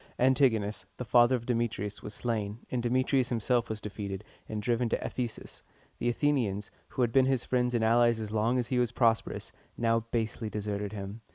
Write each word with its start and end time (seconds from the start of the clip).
Antigonus, 0.17 0.87
the 0.97 1.05
father 1.05 1.35
of 1.35 1.45
Demetrius, 1.45 2.01
was 2.01 2.15
slain, 2.15 2.57
and 2.71 2.81
Demetrius 2.81 3.29
himself 3.29 3.69
was 3.69 3.79
defeated, 3.79 4.23
and 4.49 4.59
driven 4.59 4.89
to 4.89 5.05
Ephesus. 5.05 5.61
The 5.99 6.09
Athenians, 6.09 6.71
who 6.87 7.03
had 7.03 7.11
been 7.11 7.27
his 7.27 7.45
friends 7.45 7.75
and 7.75 7.83
allies 7.83 8.19
as 8.19 8.31
long 8.31 8.57
as 8.57 8.69
he 8.69 8.79
was 8.79 8.91
prosperous, 8.91 9.51
now 9.77 9.99
basely 10.09 10.49
deserted 10.49 10.91
him. 10.91 11.21